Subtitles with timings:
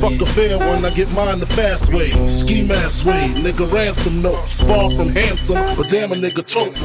[0.00, 2.10] Fuck a fair one, I get mine the fast way.
[2.28, 4.62] Ski mask way, nigga ransom notes.
[4.62, 6.80] Far from handsome, but damn a nigga tote.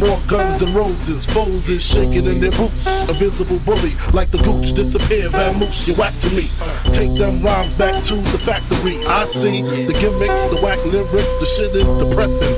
[0.00, 3.04] More guns than roses, foes is shaking in their boots.
[3.04, 6.50] A visible bully, like the gooch, disappear, vamoose, you whack to me.
[6.92, 8.98] Take them rhymes back to the factory.
[9.06, 12.54] I see the gimmicks, the whack lyrics, the shit is depressing.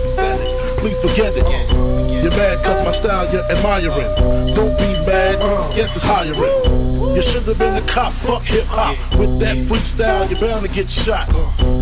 [0.79, 1.47] Please forget it.
[2.23, 4.55] You're mad cause my style you're admiring.
[4.55, 5.39] Don't be mad,
[5.77, 6.76] yes it's hiring.
[7.17, 8.93] You should have been a cop, fuck hip hop.
[9.19, 11.27] With that freestyle, you're bound to get shot.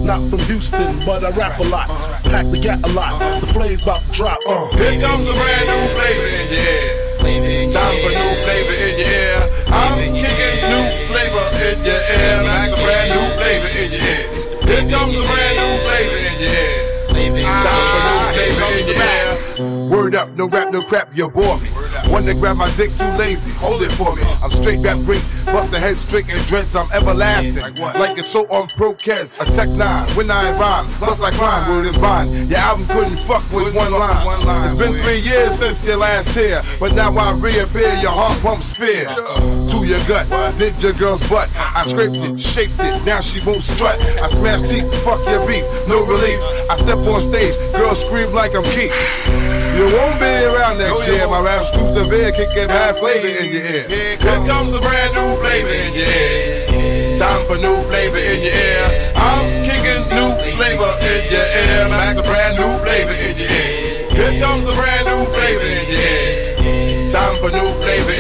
[0.07, 1.89] Not from Houston, but I rap a lot.
[2.31, 3.19] Pack the gap a lot.
[3.41, 4.39] The flame's about to drop.
[4.47, 4.71] Uh.
[4.79, 7.67] Here comes a brand new flavor in your ear.
[7.75, 9.43] Time for new flavor in your ear.
[9.75, 12.39] I'm kicking new flavor in your ear.
[12.47, 14.31] Like a brand new flavor in your ear.
[14.39, 16.79] Here comes a brand new flavor in your ear.
[17.11, 19.91] Time for new flavor in your ear.
[19.91, 21.74] Word up, no rap, no crap, you bore me.
[22.11, 24.23] One to grab my dick too lazy, hold it for me.
[24.43, 27.57] I'm straight back break, bust the head straight and dreads, I'm everlasting.
[27.57, 27.99] Like what?
[27.99, 30.09] Like it's so on pro kids, a tech nine.
[30.11, 32.49] When I rhyme, plus I climb, word is mine.
[32.49, 34.65] Your album couldn't fuck with one line.
[34.65, 38.77] It's been three years since your last tear, but now I reappear, your heart pumps
[38.77, 39.07] fear.
[39.07, 41.49] To your gut, did your girl's butt.
[41.57, 44.01] I scraped it, shaped it, now she won't strut.
[44.01, 46.39] I smash teeth, fuck your beef, no relief.
[46.71, 49.64] I step on stage, girls scream like I'm Keith.
[49.75, 53.67] You won't be around next year, my rap's too severe, kicking half flavor in your
[53.67, 53.89] ear.
[53.89, 57.19] Here comes a brand new flavor in your ear.
[57.19, 59.13] Time for new flavor in your ear.
[59.17, 61.89] I'm kicking new flavor in your ear.
[61.91, 64.07] Like a brand new flavor in your ear.
[64.15, 67.11] Here comes a brand new flavor in your ear.
[67.11, 68.14] Time for new flavor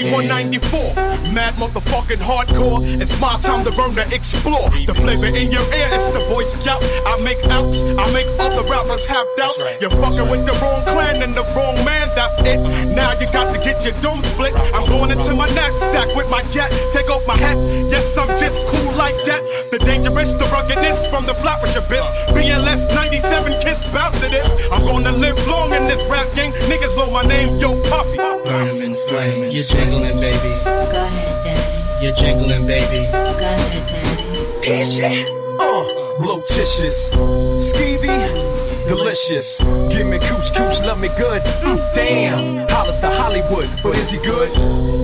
[0.00, 0.28] in your ear.
[0.28, 2.82] 2194 mad motherfucking hardcore.
[3.00, 4.70] It's my time to burn to explore.
[4.86, 6.82] The flavor in your ear is the Boy Scout.
[7.06, 9.62] I make outs, I make other rappers have doubts.
[9.80, 12.58] You're fucking with the wrong clan and the wrong man, that's it.
[12.94, 14.54] Now you got to get your dome split.
[14.74, 16.72] I'm going into my knapsack with my cat.
[16.92, 17.56] Take off my hat.
[17.90, 19.42] Yes, I'm just cool like that.
[19.70, 22.06] The dangerous, the ruggedness from the floppish abyss.
[22.34, 24.48] BLS 97 kiss bout to this.
[24.72, 26.52] I'm gonna live long in this rap game.
[26.70, 28.16] Niggas know my name, yo Puffy.
[28.16, 29.54] Burn them in flames.
[29.90, 30.64] You're jingling, baby.
[30.92, 32.02] Go ahead.
[32.02, 33.10] You're jingling, baby.
[33.10, 34.62] Go ahead, daddy.
[34.62, 35.28] Piss it.
[35.58, 39.58] Uh, blotitious, skeevy, delicious.
[39.58, 41.42] Give me couscous, love me good.
[41.42, 44.50] Mm, damn, hollers to Hollywood, but is he good?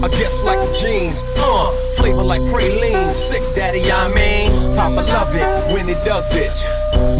[0.04, 3.12] I guess like the jeans, uh, flavor like praline.
[3.12, 6.52] Sick daddy, I mean, Papa love it when it does it.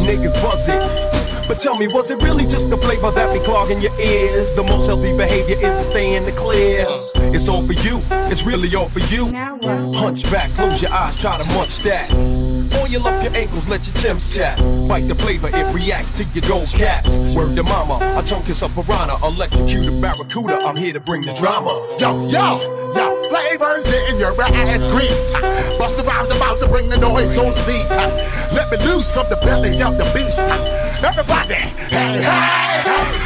[0.06, 1.16] Niggas buzz it.
[1.48, 4.54] But tell me, was it really just the flavor that be clogging your ears?
[4.54, 6.86] The most healthy behavior is to stay in the clear.
[7.34, 8.00] It's all for you,
[8.30, 9.26] it's really all for you.
[9.94, 12.10] Hunch back, close your eyes, try to munch that.
[12.12, 14.58] Oil up your ankles, let your Tim's tap.
[14.88, 17.34] Bite the flavor, it reacts to your gold caps.
[17.34, 20.58] Word to mama, I tongue kiss a piranha, electrocute a barracuda.
[20.58, 21.96] I'm here to bring the drama.
[21.98, 22.60] Yo, yo,
[22.94, 25.30] yo, flavors in your ass grease.
[25.78, 27.90] Bust the rhymes about to bring the noise, so cease.
[28.52, 30.38] Let me loose from the belly of the beast.
[31.04, 32.65] Everybody, hey, hey,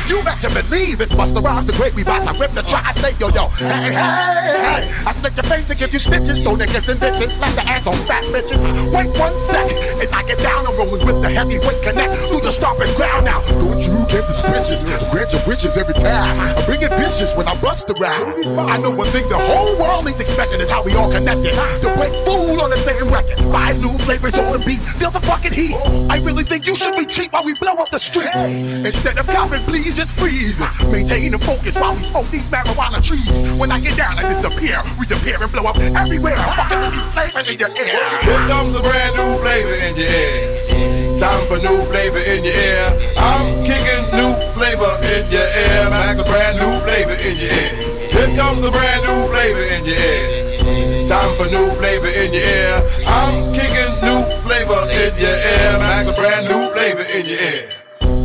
[0.09, 1.95] You better believe it's Busta Rhymes the great.
[1.95, 3.49] We bout to rip the tri-state, yo, yo.
[3.49, 4.91] Hey, hey, hey.
[5.07, 6.41] I split your face and give you stitches.
[6.41, 7.31] Throw niggas and bitches.
[7.31, 8.59] Slap the ass on fat bitches.
[8.93, 9.71] Wait one sec.
[10.03, 13.41] As I get down, I'm rolling with the heavyweight connect through the stomping ground now.
[13.55, 14.83] Don't you get suspicious?
[15.11, 16.39] Grant your wishes every time.
[16.59, 18.45] I bring it vicious when I bust around.
[18.59, 21.53] I know one thing the whole world is expecting is how we all connected.
[21.55, 23.39] To break fool on the same record.
[23.53, 24.81] Five new flavors on the beat.
[24.99, 25.77] Feel the fucking heat.
[26.11, 28.35] I really think you should be cheap while we blow up the street.
[28.35, 30.59] Instead of copping, please just freeze.
[30.91, 33.59] Maintain the focus while we smoke these marijuana trees.
[33.59, 34.83] When I get down, I disappear.
[34.99, 36.37] We disappear and blow up everywhere.
[36.37, 38.01] Fucking with these flavors in your ear.
[38.23, 41.19] Here comes a brand new flavor in your ear.
[41.19, 43.15] Time for new flavor in your ear.
[43.17, 45.83] I'm kicking new flavor in your ear.
[45.91, 48.11] Like a brand new flavor in your ear.
[48.11, 51.07] Here comes a brand new flavor in your ear.
[51.07, 52.77] Time for new flavor in your ear.
[53.07, 55.79] I'm kicking new flavor in your ear.
[55.79, 57.69] Like a brand new flavor in your ear.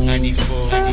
[0.05, 0.84] 94, 94.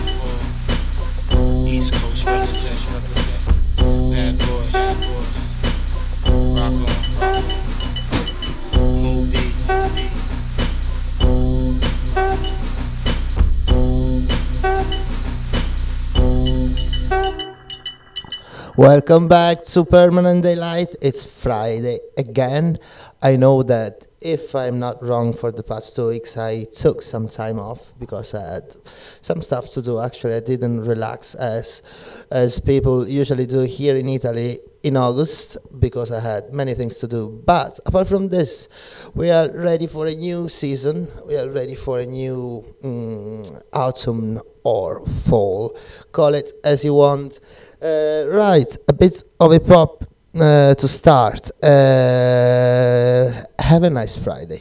[18.77, 20.95] Welcome back to Permanent Daylight.
[21.03, 22.79] It's Friday again.
[23.21, 27.29] I know that if I'm not wrong, for the past two weeks, I took some
[27.29, 30.01] time off because I had some stuff to do.
[30.01, 36.11] Actually, I didn't relax as as people usually do here in Italy in August because
[36.11, 37.43] I had many things to do.
[37.47, 41.09] But apart from this, we are ready for a new season.
[41.27, 45.77] We are ready for a new mm, autumn or fall.
[46.13, 47.41] Call it as you want.
[47.81, 51.51] Uh, right, a bit of a pop uh, to start.
[51.63, 54.61] Uh, have a nice Friday.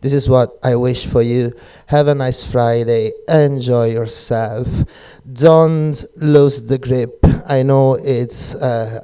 [0.00, 1.52] This is what I wish for you.
[1.86, 3.10] Have a nice Friday.
[3.28, 4.68] Enjoy yourself.
[5.30, 7.24] Don't lose the grip.
[7.48, 9.02] I know it's uh,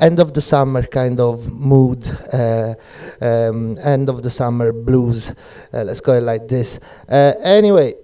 [0.00, 2.74] end of the summer kind of mood, uh,
[3.20, 5.30] um, end of the summer blues.
[5.72, 6.78] Uh, let's go like this.
[7.08, 7.94] Uh, anyway,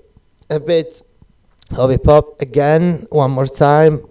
[0.50, 1.02] a bit
[1.76, 4.02] of a pop again, one more time.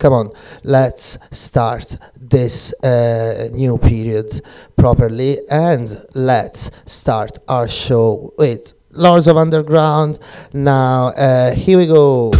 [0.00, 0.30] Come on,
[0.64, 4.28] let's start this uh, new period
[4.74, 10.18] properly and let's start our show with Lords of Underground.
[10.54, 12.32] Now, uh, here we go.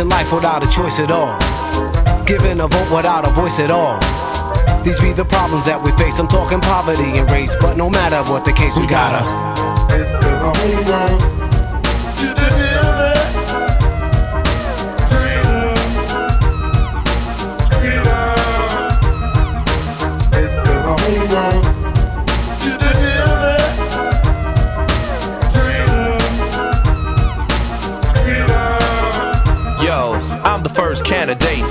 [0.00, 1.36] Imagine life without a choice at all.
[2.24, 4.00] Giving a vote without a voice at all.
[4.82, 6.18] These be the problems that we face.
[6.18, 9.20] I'm talking poverty and race, but no matter what the case, we gotta.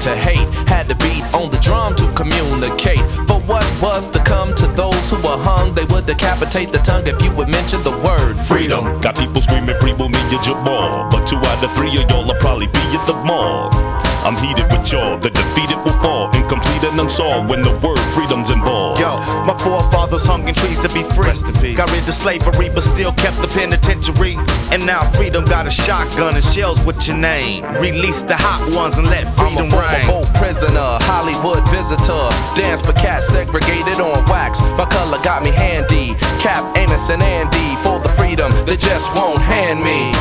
[0.01, 0.47] To hate.
[0.67, 3.03] Had to beat on the drum to communicate.
[3.27, 7.07] For what was to come to those who were hung, they would decapitate the tongue
[7.07, 8.99] if you would mention the word freedom.
[9.01, 11.09] Got people screaming free me at Jamal.
[11.09, 13.88] But two out of three of y'all will probably be at the mall.
[14.23, 18.49] I'm heated with y'all, the defeated will fall, incomplete and unsolved when the word freedom's
[18.49, 18.99] involved.
[18.99, 21.75] Yo, my forefathers hung in trees to be free.
[21.75, 24.35] Got rid of slavery, but still kept the penitentiary.
[24.71, 27.63] And now freedom got a shotgun and shells with your name.
[27.79, 30.05] Release the hot ones and let freedom I'm freedom a former reign.
[30.05, 32.29] vote prisoner, Hollywood visitor.
[32.59, 34.59] Dance for cats segregated on wax.
[34.77, 36.15] My color got me handy.
[36.39, 40.13] Cap, Amos, and Andy for the freedom they just won't hand me.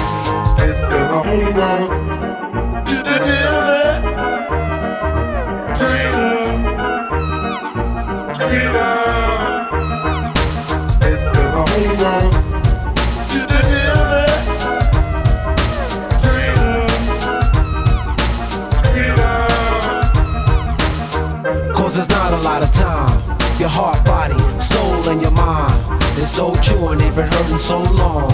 [21.98, 23.18] There's not a lot of time.
[23.58, 25.74] Your heart, body, soul, and your mind
[26.16, 28.30] is so true and they've been hurting so long.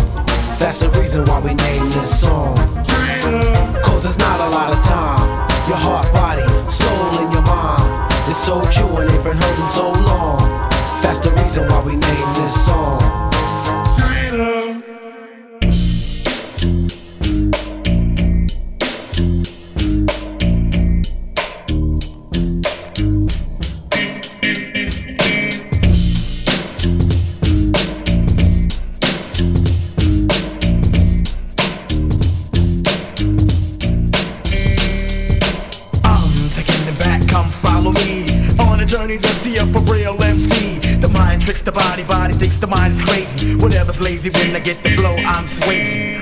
[0.59, 2.57] That's the reason why we named this song.
[3.83, 5.49] Cause there's not a lot of time.
[5.67, 7.94] Your heart, body, soul, and your mind
[8.35, 10.39] so true and they've been hurting so long.
[11.03, 13.25] That's the reason why we named this song.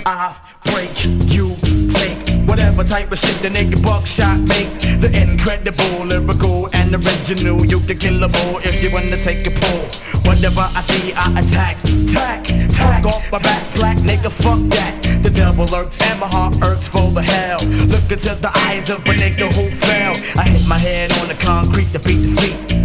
[0.07, 1.57] I break, you
[1.91, 2.19] take
[2.49, 4.69] Whatever type of shit the nigga buckshot make.
[5.01, 9.51] The incredible, lyrical and original You can kill a bull if you wanna take a
[9.51, 9.85] pull.
[10.23, 11.77] Whatever I see, I attack,
[12.13, 12.45] tack,
[12.75, 15.23] tack Off my back, black nigga, fuck that.
[15.23, 17.61] The devil lurks and my heart irks for the hell.
[17.87, 20.15] Look into the eyes of a nigga who fell.
[20.37, 22.82] I hit my head on the concrete to beat the feet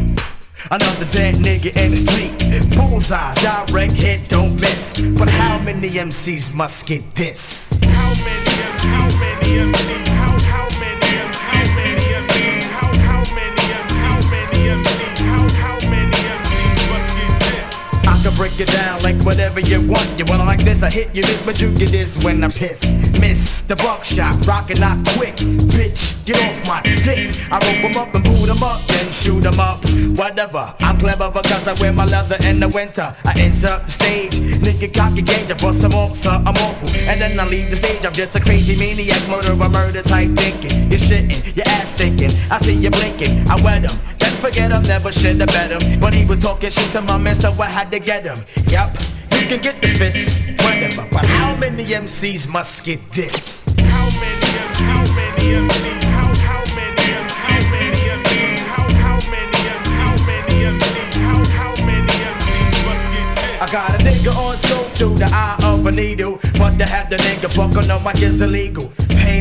[0.70, 6.54] Another dead nigga in the street Bullseye, direct hit, don't miss But how many MCs
[6.54, 7.72] must get this?
[7.84, 8.92] How many MCs?
[8.92, 10.08] How many MCs?
[10.08, 11.48] How, how many MCs?
[11.56, 12.72] How many MCs?
[12.72, 14.04] How, how many MCs?
[14.04, 15.20] How many MCs?
[15.32, 18.08] How, how many MCs must get this?
[18.08, 20.20] I can break it down like whatever you want.
[20.20, 22.50] You want it like this, I hit you this, but you get this when I
[22.50, 23.07] piss.
[23.20, 25.36] Miss the buckshot, rockin' out quick.
[25.36, 27.36] Bitch, get off my dick.
[27.52, 29.84] I rope 'em up and boot 'em up, then shoot 'em up.
[30.16, 33.16] Whatever, I'm clever because I wear my leather in the winter.
[33.26, 36.90] I enter the stage, nigga cocky gauge, I bust some off, so I'm awful.
[37.08, 40.90] And then I leave the stage, I'm just a crazy maniac, murderer, murder type thinking.
[40.90, 42.32] You're shitting, your ass thinking.
[42.50, 43.98] I see you blinking, I wet 'em.
[44.20, 46.00] Then forget him, never should have bet him.
[46.00, 48.40] But he was talking shit to my man, so I had to get him.
[48.70, 48.98] Yup,
[49.34, 50.30] you can get the fist,
[50.64, 51.06] whatever.
[51.12, 53.66] But how many MCs must get this?
[53.80, 54.88] How many MCs?
[54.88, 56.04] How many MCs?
[56.16, 57.44] How, how many MCs?
[57.44, 58.68] How many MCs?
[58.72, 60.00] How, how many MCs?
[60.00, 61.16] How many MCs?
[61.26, 63.62] How, how many MCs must get this?
[63.62, 66.40] I got a nigga on scope through the eye of a needle.
[66.58, 68.92] But to have the nigga buckle no mic is illegal.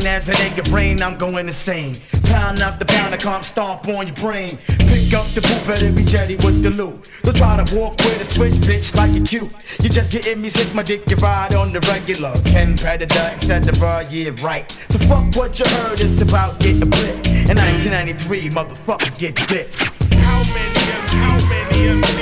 [0.04, 2.00] As a nigga brain, I'm going insane.
[2.24, 4.58] Pound after pound, I come stomp on your brain.
[4.66, 7.08] Pick up the poop, better be jetty with the loot.
[7.22, 9.50] Don't try to walk with a switch, bitch, like you cute.
[9.80, 12.34] You just getting me sick, my dick, you ride on the regular.
[12.44, 14.06] Ken Predator, etc.
[14.10, 14.70] Yeah, right.
[14.90, 17.26] So fuck what you heard, it's about getting blipped.
[17.48, 19.78] In 1993, motherfuckers get this.
[20.12, 20.78] How many?
[21.08, 22.15] How many MCs?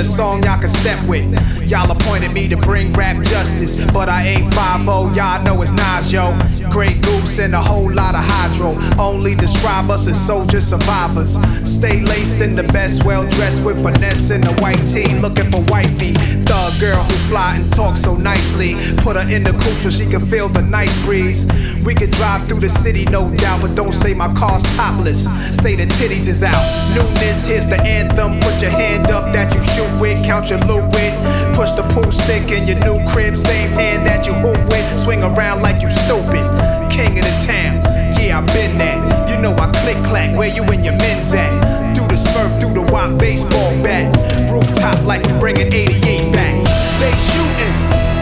[0.00, 1.26] A song y'all can step with.
[1.68, 6.10] Y'all appointed me to bring rap justice, but I ain't 5 y'all know it's Nas,
[6.10, 6.32] yo.
[6.70, 8.78] Grey Goose and a whole lot of hydro.
[8.98, 11.36] Only describe us as soldier survivors.
[11.68, 15.62] Stay laced in the best, well dressed with finesse in the white tee, looking for
[15.62, 16.12] wifey.
[16.46, 18.74] Thug girl who fly and talk so nicely.
[19.02, 21.46] Put her in the coupe so she can feel the nice breeze.
[21.84, 25.24] We could drive through the city, no doubt, but don't say my car's topless.
[25.56, 26.64] Say the titties is out.
[26.94, 28.38] Newness, here's the anthem.
[28.40, 31.14] Put your hand up that you shoot with, count your loot with.
[31.56, 35.00] Push the pool stick in your new crib, same hand that you hoop with.
[35.00, 36.59] Swing around like you stupid.
[37.00, 37.80] King of the town,
[38.20, 39.00] yeah, I've been that.
[39.24, 41.48] You know I click clack, where you and your men's at?
[41.96, 44.12] Through the smurf, through the wop baseball bat.
[44.52, 45.96] Rooftop like we bringing 88
[46.28, 46.60] back.
[47.00, 47.76] They shooting,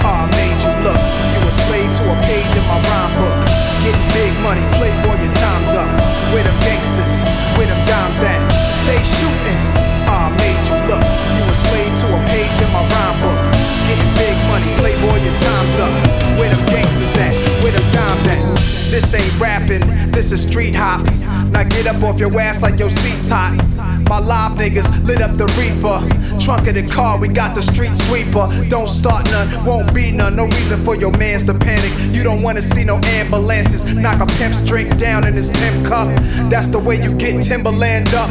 [0.07, 1.03] I made you look.
[1.35, 3.39] You a slave to a page in my rhyme book.
[3.83, 5.91] Getting big money, playboy, your time's up.
[6.31, 7.27] Where them gangsters,
[7.59, 8.39] where them dimes at?
[8.87, 9.63] They shooting,
[10.07, 11.03] ah, oh, I made you look.
[11.35, 13.43] You a slave to a page in my rhyme book.
[13.91, 16.08] Getting big money, playboy, your time's up.
[18.91, 21.05] This ain't rapping, this is street hop.
[21.51, 23.57] Now get up off your ass like your seat's hot.
[24.09, 26.01] My live niggas lit up the reefer.
[26.41, 28.49] Trunk of the car, we got the street sweeper.
[28.69, 30.37] Don't start none, won't be none.
[30.37, 31.93] No reason for your mans to panic.
[32.15, 33.85] You don't wanna see no ambulances.
[33.95, 36.09] Knock a pimp's drink down in his pimp cup.
[36.51, 38.31] That's the way you get Timberland up.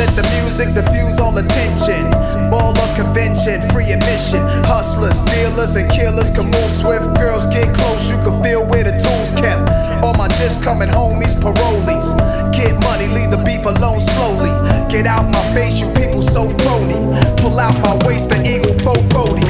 [0.00, 2.10] Let the music diffuse all attention.
[2.50, 4.40] Ball of convention, free admission.
[4.64, 7.04] Hustlers, dealers, and killers can move swift.
[7.20, 9.68] Girls get close, you can feel where the tools kept.
[10.02, 12.16] All my just coming homies, parolees.
[12.56, 14.48] Get money, leave the beef alone slowly.
[14.88, 17.19] Get out my face, you people so phony.
[17.40, 19.44] Pull out my waist, the eagle 440.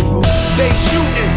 [0.58, 1.32] They shooting,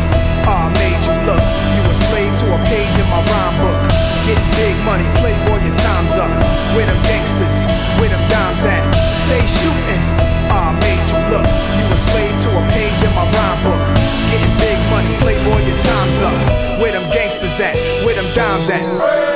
[0.46, 1.44] ah, I made you look.
[1.76, 3.80] You a slave to a page in my rhyme book.
[4.28, 6.32] Getting big money, playboy, your time's up.
[6.76, 7.60] Where them gangsters,
[8.00, 8.84] where them dimes at?
[9.30, 10.04] They shooting,
[10.52, 11.48] ah, I made you look.
[11.78, 13.84] You a slave to a page in my rhyme book.
[14.32, 16.38] Getting big money, playboy, your time's up.
[16.82, 17.76] Where them gangsters at?
[18.06, 19.33] Where them dimes at?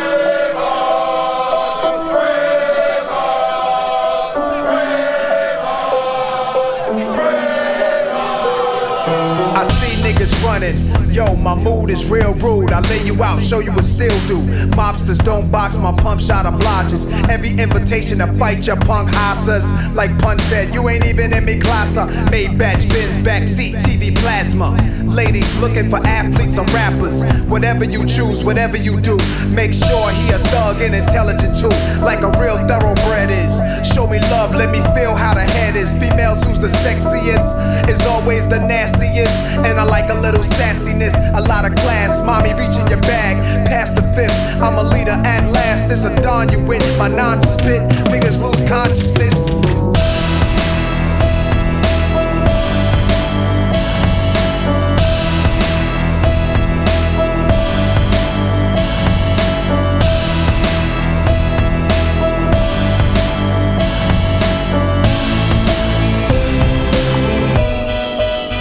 [10.18, 11.07] Niggas running.
[11.18, 12.72] Yo, my mood is real rude.
[12.72, 14.38] I lay you out, show you what still do.
[14.78, 17.12] Mobsters don't box my pump shot obliges.
[17.28, 19.66] Every invitation to fight your punk hosses.
[19.96, 21.96] Like Pun said, you ain't even in me class.
[22.30, 24.78] Maybach Benz, backseat, TV plasma.
[25.08, 27.24] Ladies looking for athletes or rappers.
[27.50, 29.18] Whatever you choose, whatever you do,
[29.50, 31.74] make sure he a thug and intelligent too.
[32.06, 33.58] Like a real thoroughbred is.
[33.88, 35.92] Show me love, let me feel how the head is.
[35.94, 39.34] Females who's the sexiest is always the nastiest.
[39.66, 42.20] And I like a little sassiness, a lot of class.
[42.26, 44.38] Mommy, reach in your bag, past the fifth.
[44.62, 45.88] I'm a leader and last.
[45.90, 46.84] This a dawn you with.
[46.98, 49.34] My nonsense spit, niggas lose consciousness.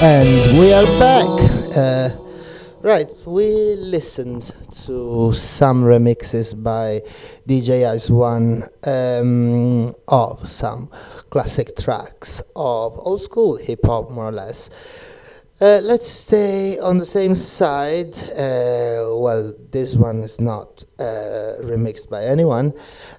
[0.03, 1.27] And we are back.
[1.75, 2.26] Uh,
[2.87, 4.53] right, we listened
[4.85, 7.03] to some remixes by
[7.49, 10.87] DJ One um, of some
[11.29, 14.71] classic tracks of old school hip hop, more or less.
[15.61, 18.17] Uh, let's stay on the same side.
[18.39, 22.73] Uh, well, this one is not uh, remixed by anyone,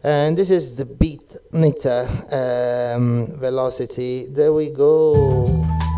[0.03, 4.27] and this is the Beat Knitter um, Velocity.
[4.27, 5.96] There we go.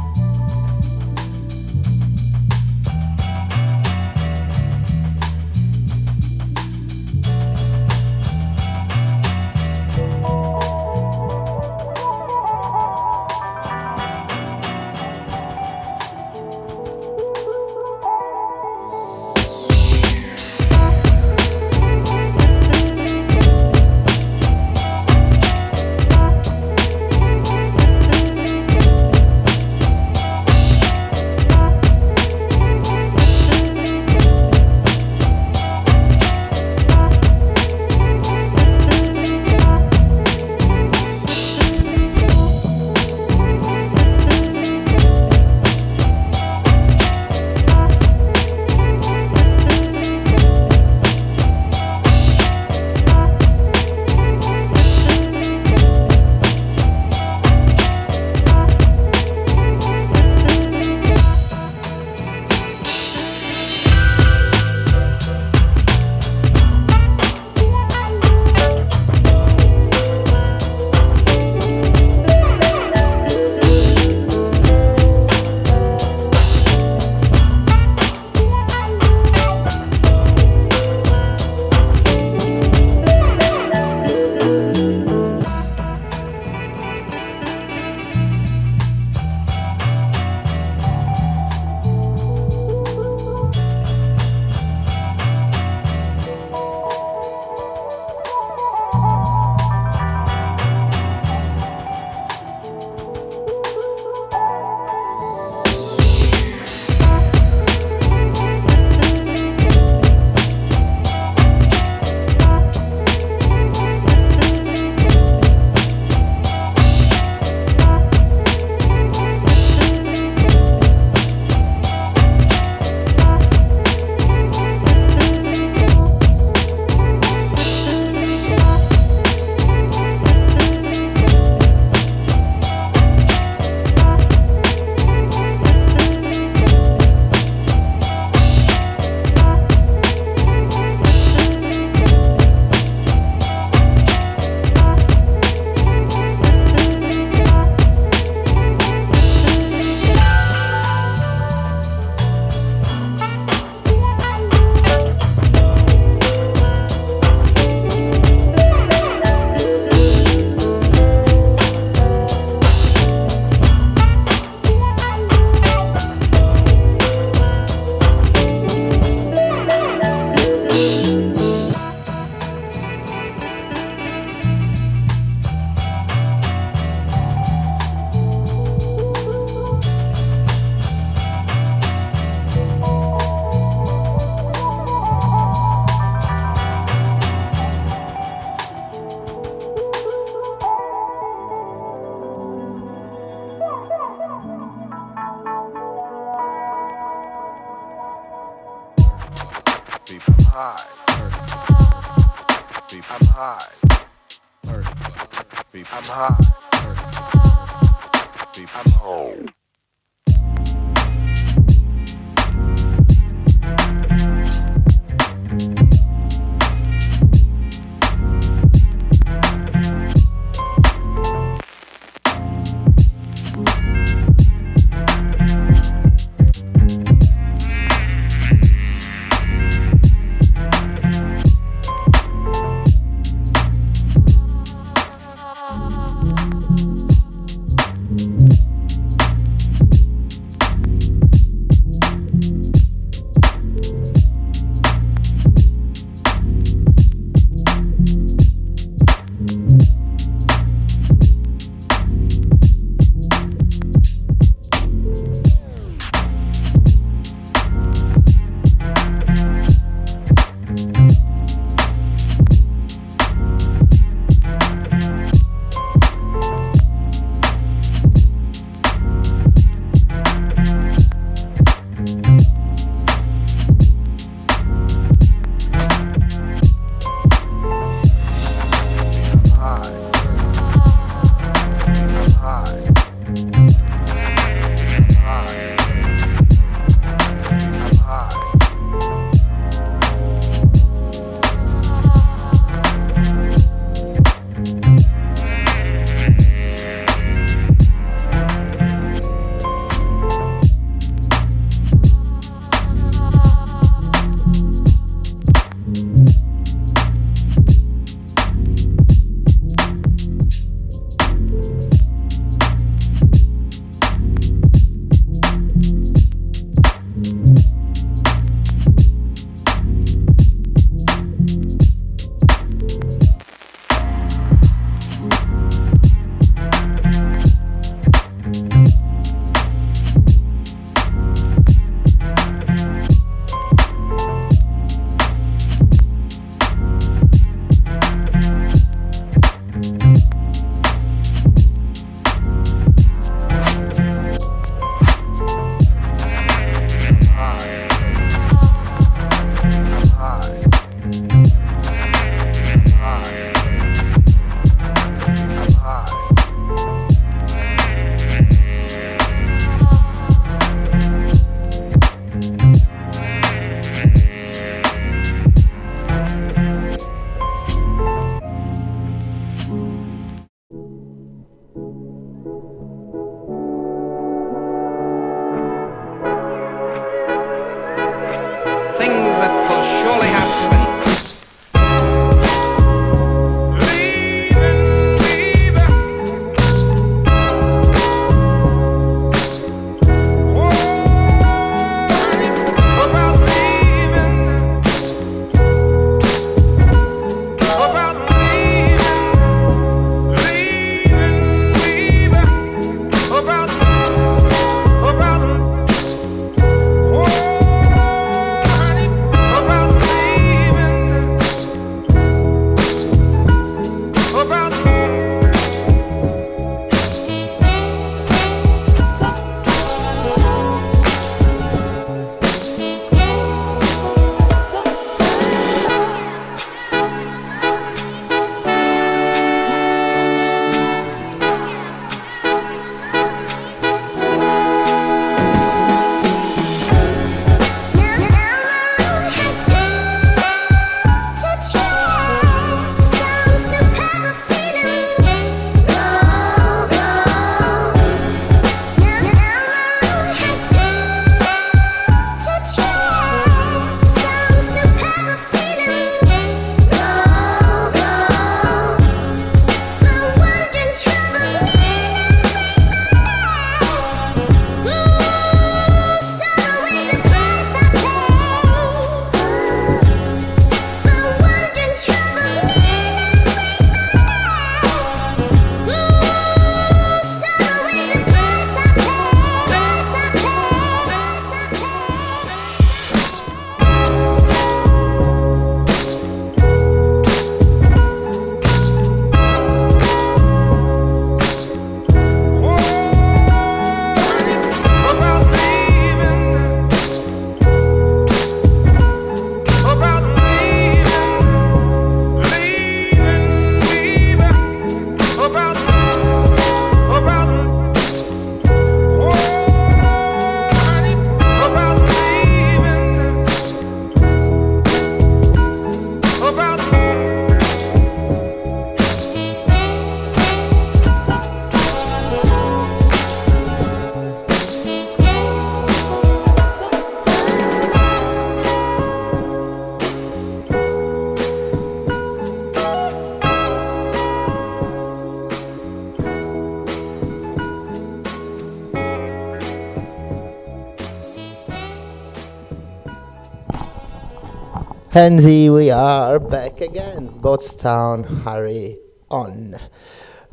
[545.19, 547.41] And we are back again.
[547.41, 549.75] Boatstown, hurry on.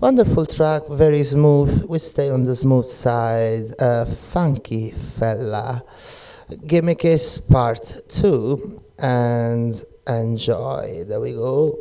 [0.00, 1.84] Wonderful track, very smooth.
[1.88, 3.80] We stay on the smooth side.
[3.80, 5.84] Uh, funky fella.
[6.66, 8.80] Gimmick is part two.
[8.98, 11.04] And enjoy.
[11.06, 11.78] There we go.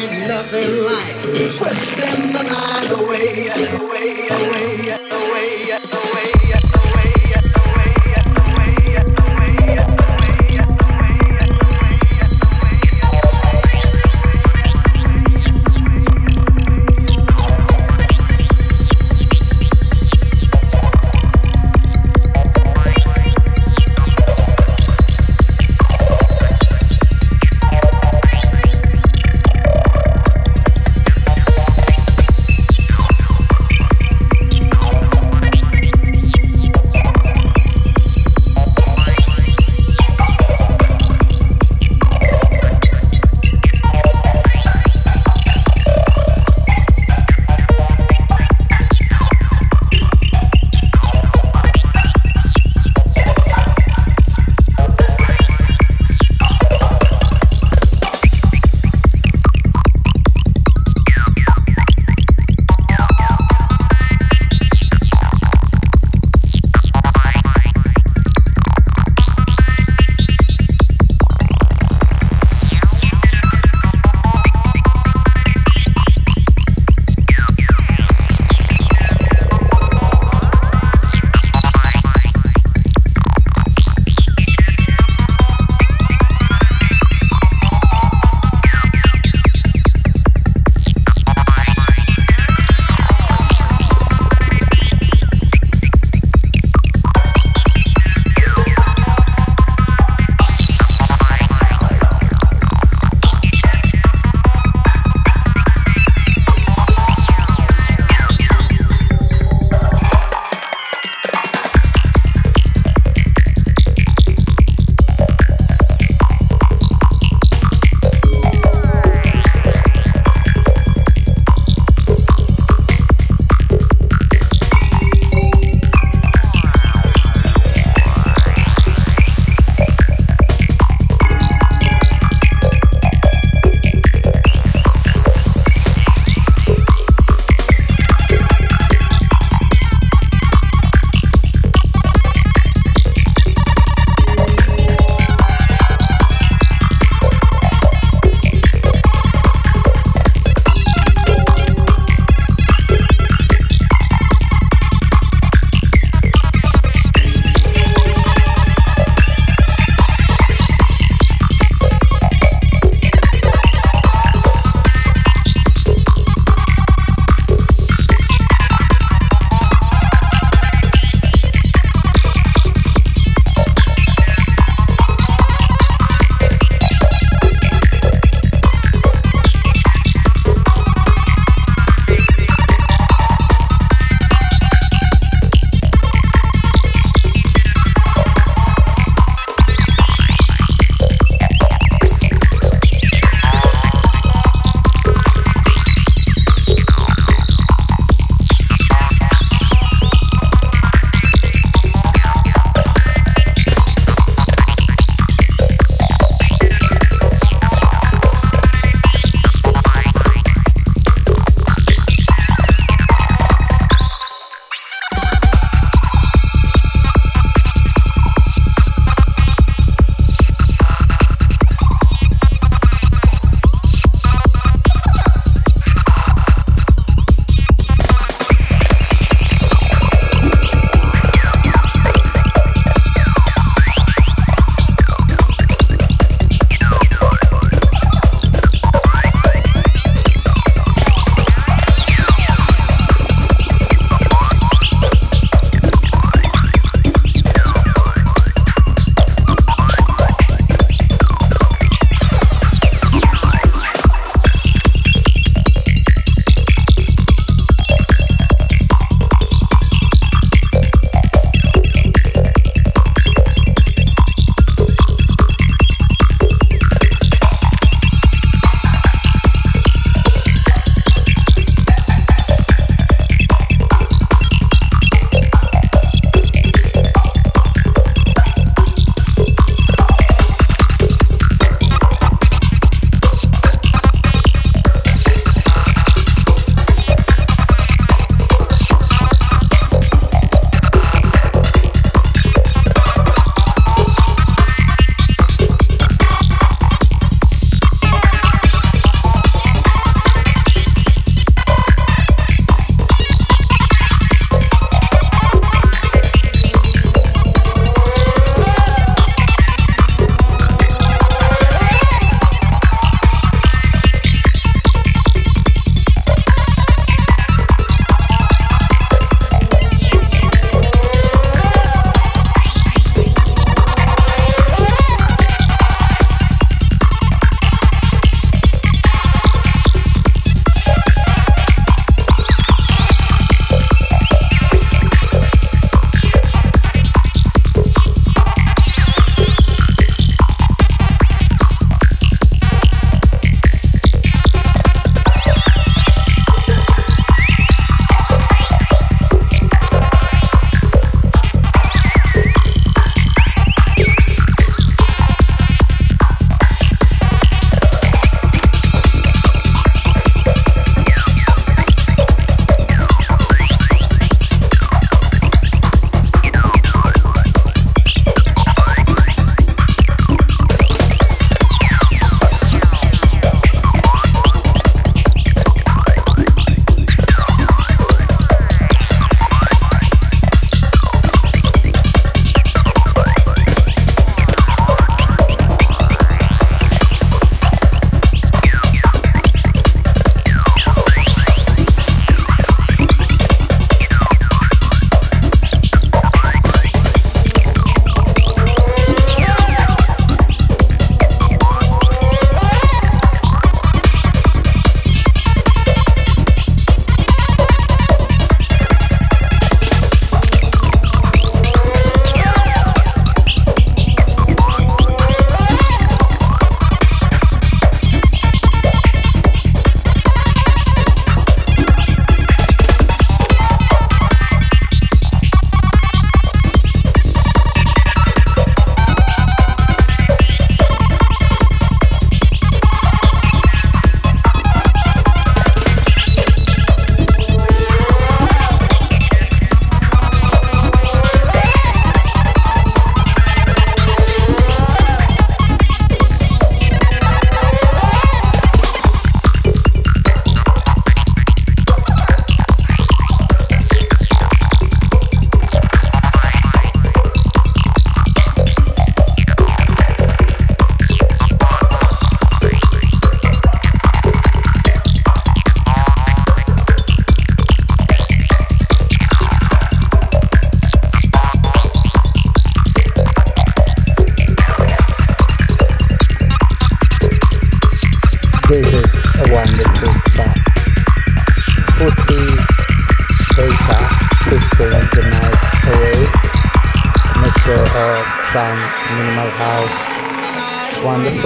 [0.00, 1.22] ain't nothing like
[1.56, 5.80] twisting the mind away, away, away, away, away.
[5.82, 6.39] away.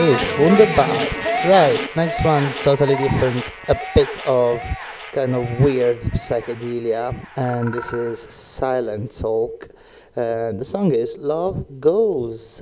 [0.04, 0.88] Wonderful, wunderbar.
[1.48, 4.62] Right, next one, totally different, a bit of
[5.14, 9.68] kind of weird psychedelia, and this is Silent Talk.
[10.14, 12.60] And the song is Love Goes.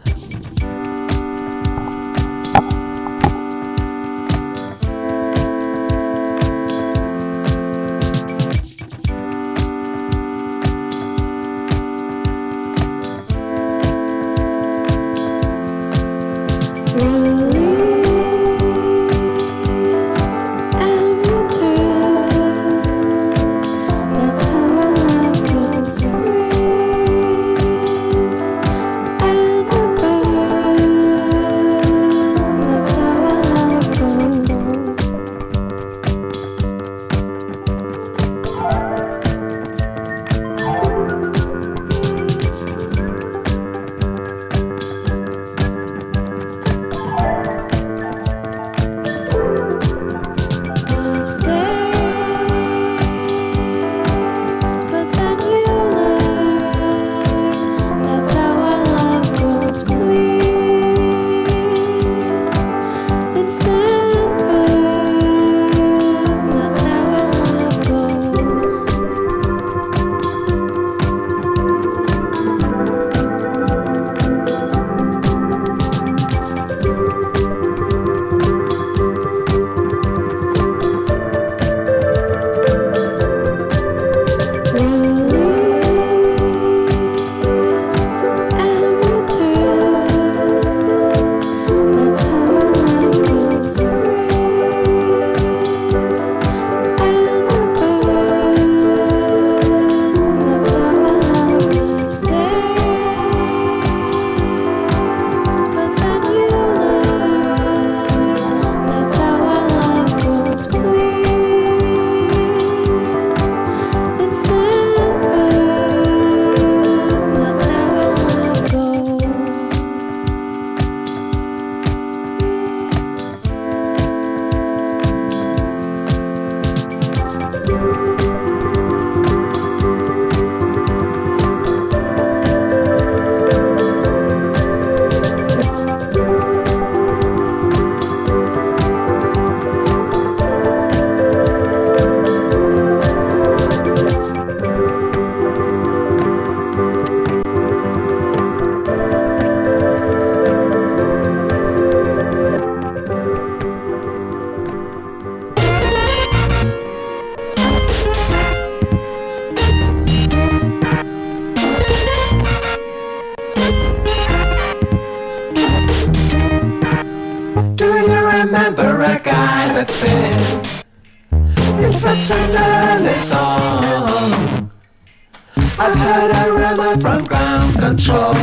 [177.01, 178.35] from ground control.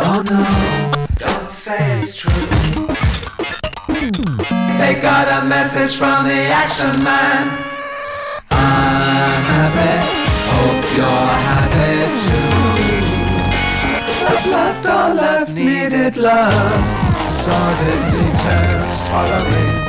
[0.00, 0.42] Oh no,
[1.18, 2.32] don't say it's true.
[4.78, 7.48] They got a message from the action man.
[8.50, 9.94] I'm happy,
[10.50, 11.94] hope you're happy
[12.26, 12.50] too.
[14.24, 16.84] Love left, all left, needed love.
[17.30, 19.86] Sordid details following.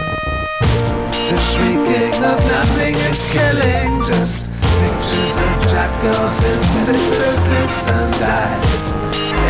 [1.27, 4.49] The shrieking of nothing is killing Just
[4.79, 8.55] pictures of jackals in synthesis and I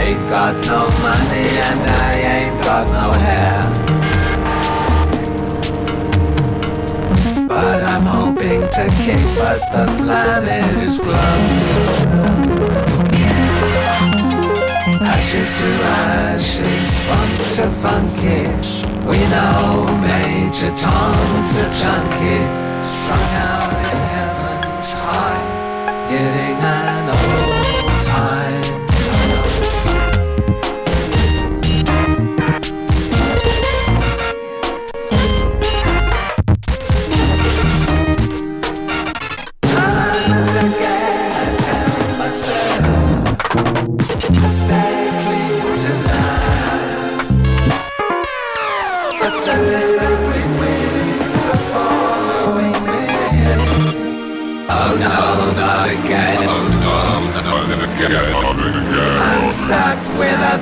[0.02, 3.62] ain't got no money and I ain't got no hair.
[7.48, 11.18] But I'm hoping to kick but the planet is glowing
[15.06, 22.44] Ashes to ashes, funk to funky we know Major Tom's a junkie,
[22.84, 26.58] strung out in heaven's high, getting.
[26.60, 26.97] an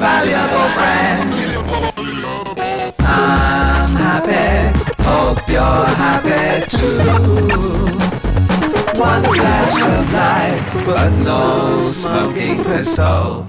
[0.05, 1.29] valuable friend.
[2.99, 4.49] I'm happy,
[5.09, 6.45] hope you're happy
[6.77, 6.99] too.
[9.07, 13.47] One flash of light, but no smoking pistol.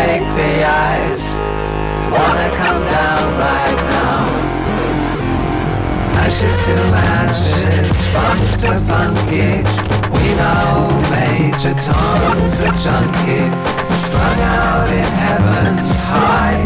[0.00, 1.26] Break the ice.
[2.14, 4.20] Wanna come down right now.
[6.24, 6.76] Ashes to
[7.20, 9.50] ashes, funk to funky.
[10.14, 10.72] We know
[11.12, 13.46] Major Tom's a junkie,
[14.06, 16.58] strung out in heaven's high,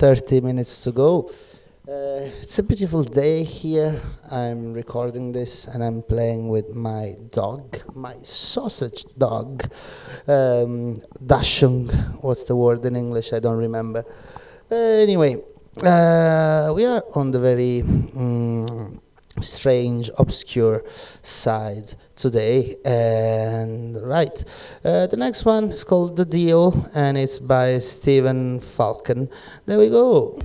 [0.00, 1.28] 30 minutes to go.
[1.86, 4.00] Uh, it's a beautiful day here.
[4.30, 9.62] I'm recording this and I'm playing with my dog, my sausage dog,
[10.26, 11.92] um, Dashung.
[12.22, 13.34] What's the word in English?
[13.34, 14.06] I don't remember.
[14.72, 15.36] Uh, anyway,
[15.82, 18.39] uh, we are on the very mm,
[19.42, 20.84] strange, obscure
[21.22, 22.76] side today.
[22.84, 24.44] And right,
[24.84, 29.28] uh, the next one is called The Deal and it's by Stephen Falcon.
[29.66, 30.38] There we go.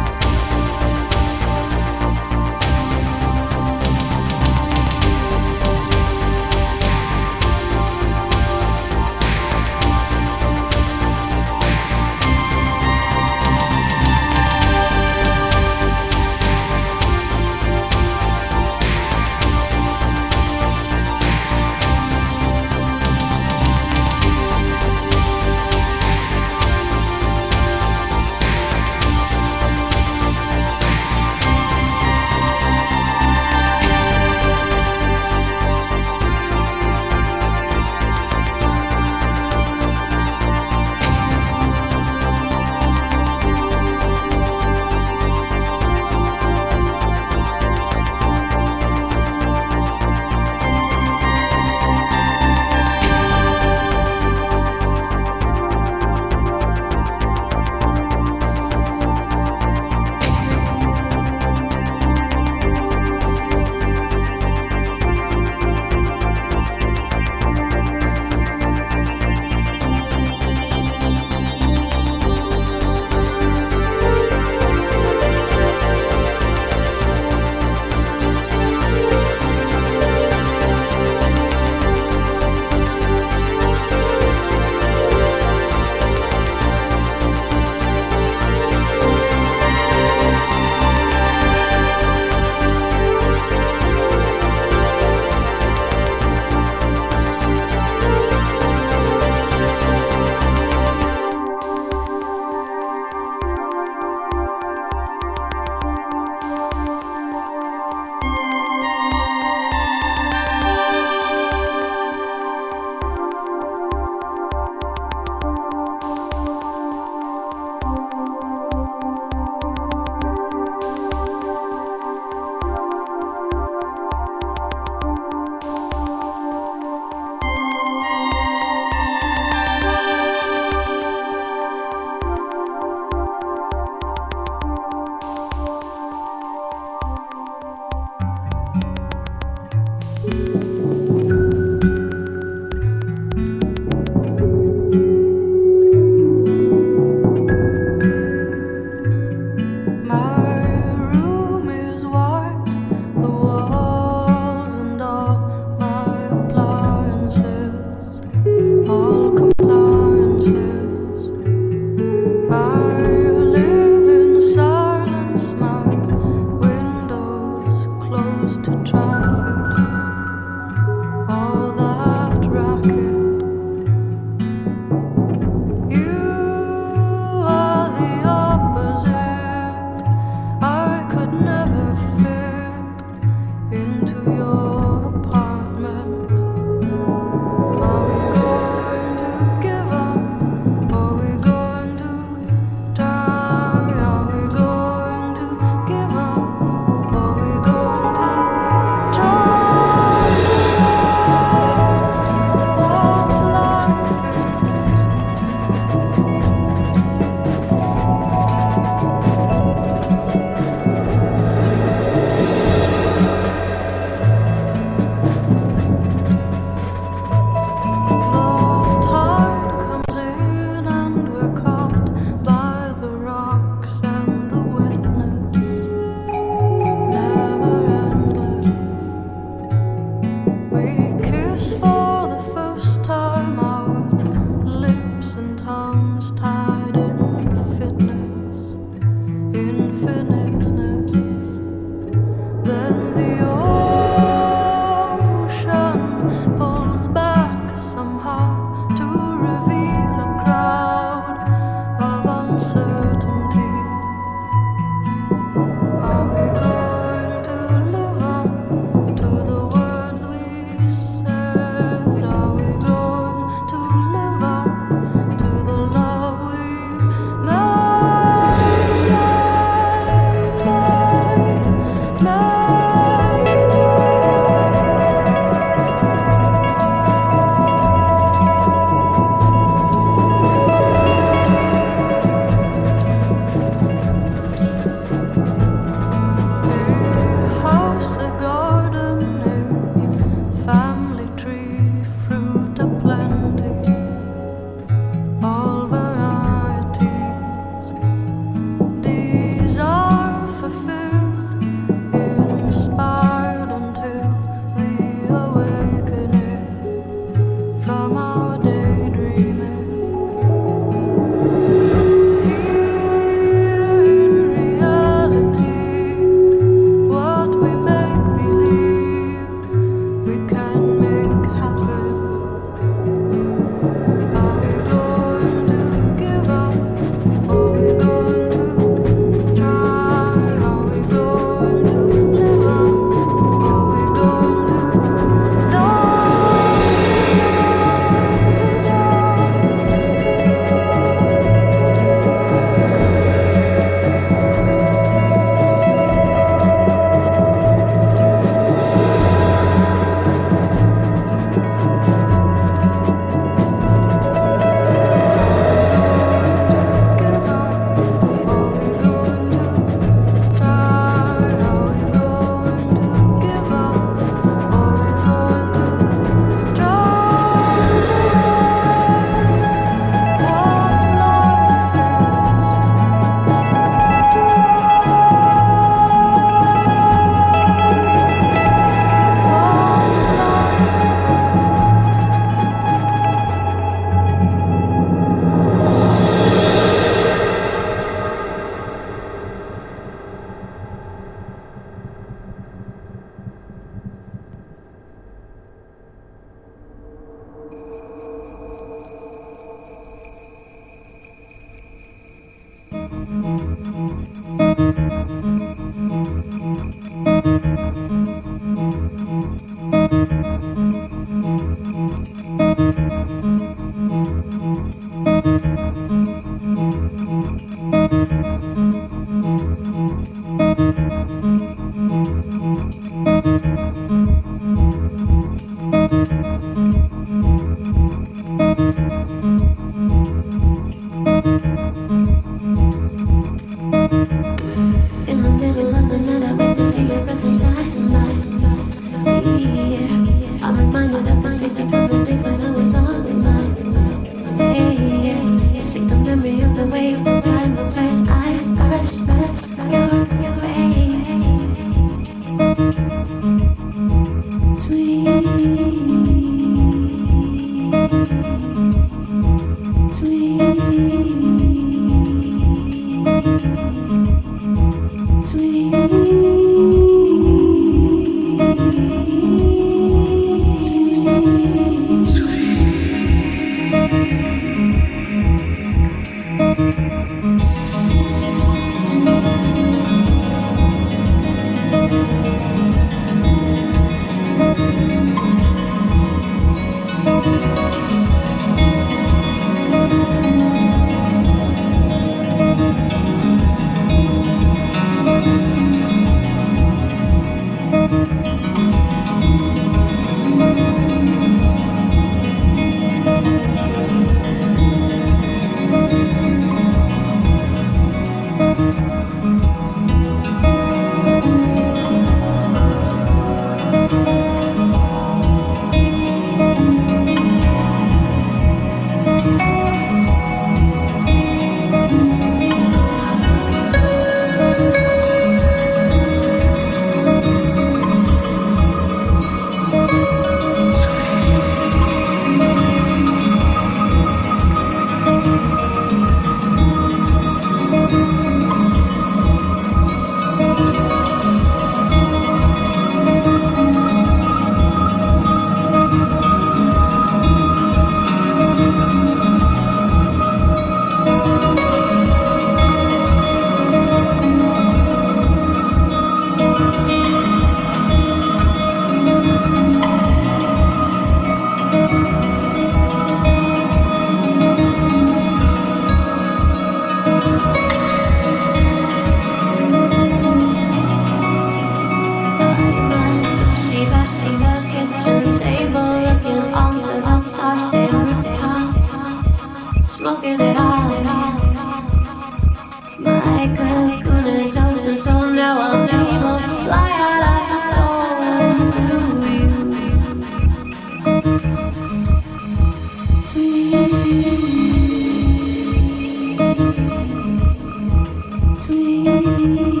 [599.61, 600.00] Sweet,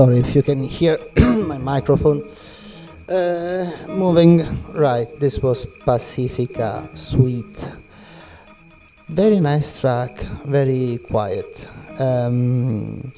[0.00, 2.26] Sorry if you can hear my microphone.
[3.06, 4.40] Uh, moving
[4.72, 7.68] right, this was Pacifica Suite.
[9.10, 10.16] Very nice track,
[10.46, 11.66] very quiet,
[11.98, 13.12] um,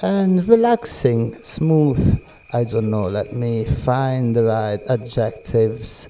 [0.00, 2.24] and relaxing, smooth.
[2.54, 6.08] I don't know, let me find the right adjectives.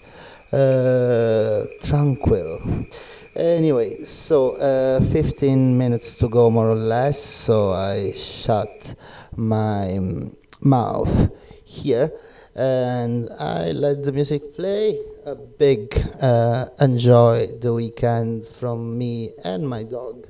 [0.53, 2.87] Uh, tranquil.
[3.35, 8.95] Anyway, so uh, 15 minutes to go more or less, so I shut
[9.39, 11.31] my um, mouth
[11.65, 12.12] here
[12.55, 14.98] and I let the music play.
[15.24, 20.27] A big uh, enjoy the weekend from me and my dog.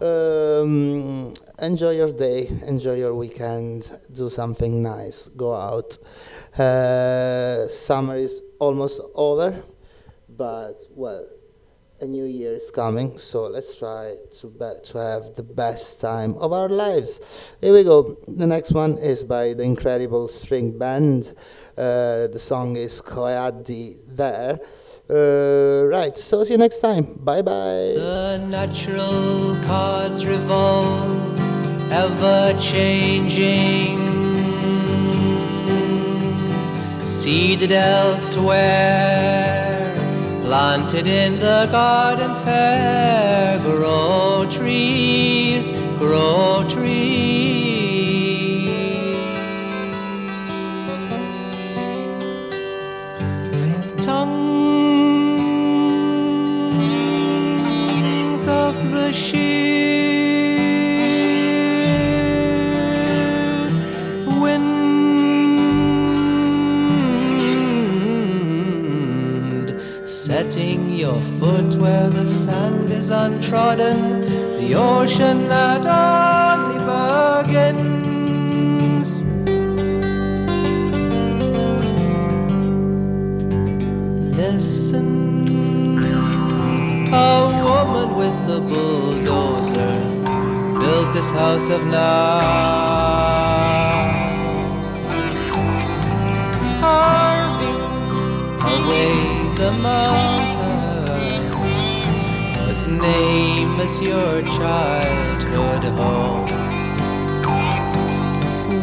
[0.00, 5.98] Um, enjoy your day, enjoy your weekend, do something nice, go out.
[6.56, 9.60] Uh, summer is almost over,
[10.28, 11.26] but well,
[12.00, 16.34] a new year is coming, so let's try to be- to have the best time
[16.38, 17.20] of our lives.
[17.60, 18.16] Here we go.
[18.28, 21.32] The next one is by the incredible string band.
[21.76, 24.60] Uh, the song is Koeeoaddi there.
[25.10, 27.04] Uh, right, so see you next time.
[27.28, 27.94] Bye bye.
[27.96, 31.40] The natural cards revolve,
[31.90, 33.96] ever changing.
[37.00, 39.47] Seeded elsewhere,
[40.48, 43.58] planted in the garden fair.
[43.58, 47.27] Grow trees, grow trees.
[70.28, 74.20] Setting your foot where the sand is untrodden,
[74.60, 79.24] the ocean that only begins.
[84.36, 85.48] Listen,
[87.10, 89.94] a woman with the bulldozer
[90.78, 93.07] built this house of now.
[99.58, 101.52] The mountain,
[102.64, 106.46] whose name is your childhood home.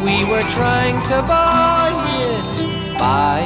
[0.04, 1.92] We were trying to buy
[2.28, 3.40] it, buy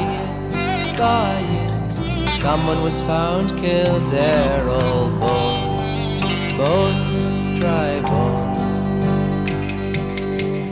[0.52, 2.28] it, buy it.
[2.30, 7.28] Someone was found killed there, all bones, bones,
[7.60, 8.82] dry bones.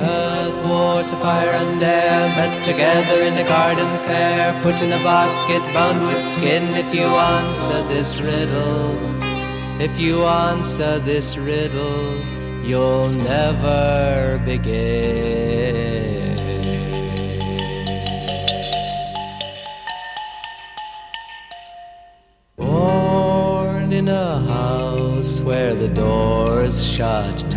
[0.02, 4.52] Earth, water, fire, and air met together in a garden fair.
[4.62, 8.96] Put in a basket bound with skin if you answer this riddle.
[9.80, 12.18] If you answer this riddle,
[12.64, 16.36] you'll never begin.
[22.56, 27.48] Born in a house where the doors shut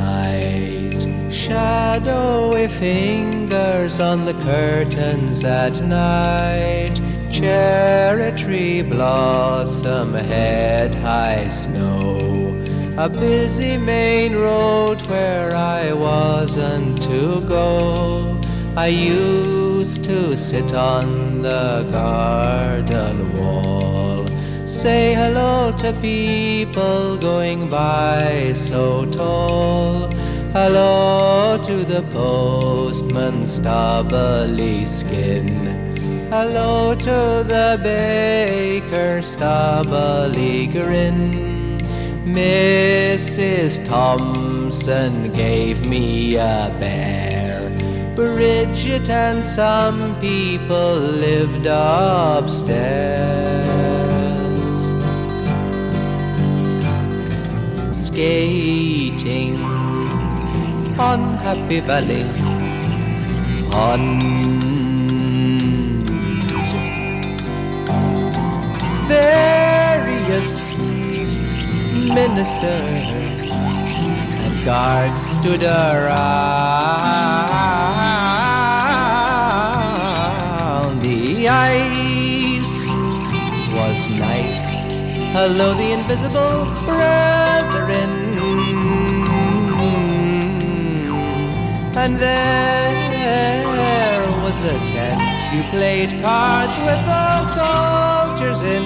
[1.52, 6.96] shadowy fingers on the curtains at night,
[7.30, 12.64] cherry tree blossom, head high snow,
[12.98, 18.40] a busy main road where I wasn't to go.
[18.78, 24.26] I used to sit on the garden wall.
[24.66, 30.21] Say hello to people going by so tall.
[30.54, 35.48] Hello to the postman, stubbly skin.
[36.30, 41.32] Hello to the baker, stubbly grin.
[42.26, 43.86] Mrs.
[43.86, 47.72] Thompson gave me a bear.
[48.14, 52.92] Bridget and some people lived upstairs.
[57.94, 59.71] Skating
[61.00, 62.24] on Happy Valley
[63.72, 64.22] Pond.
[69.08, 70.78] Various
[72.14, 72.82] ministers
[74.44, 76.22] and guards stood around.
[81.02, 82.94] The ice
[83.74, 84.86] was nice.
[85.34, 88.21] Hello, the invisible brethren.
[91.94, 93.66] And there
[94.42, 95.22] was a tent.
[95.54, 98.86] You played cards with the soldiers in.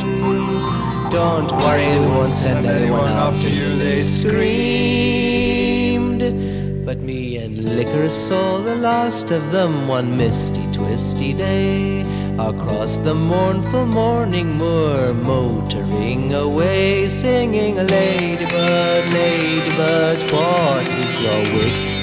[1.12, 4.46] Don't worry, we won't send anyone after you, they screamed.
[6.84, 12.02] But me and Liquor saw the last of them one misty, twisty day.
[12.40, 21.95] Across the mournful morning moor, motoring away, singing, a Ladybird, Ladybird, what is your wish?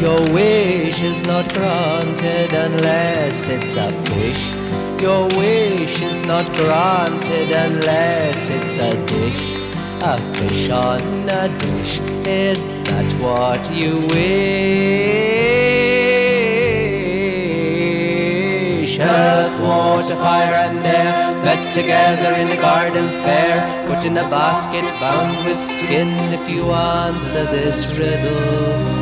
[0.00, 5.02] Your wish is not granted unless it's a fish.
[5.02, 9.58] Your wish is not granted unless it's a dish.
[10.00, 11.98] A fish on a dish.
[12.28, 14.28] Is that what you wish?
[19.00, 23.88] Earth, water, fire, and air met together in the garden fair.
[23.88, 28.97] Put in a basket bound with skin if you answer this riddle.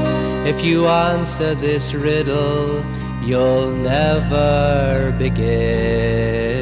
[0.47, 2.85] If you answer this riddle,
[3.21, 6.56] you'll never begin.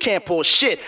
[0.00, 0.80] Can't pull shit.